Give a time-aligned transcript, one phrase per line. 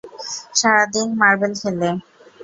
[0.55, 1.89] সারাদিন মার্বেল খেলে।